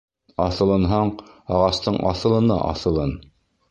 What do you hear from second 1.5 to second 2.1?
ағастың